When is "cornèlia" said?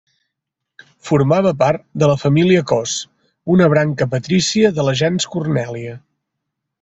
5.37-5.95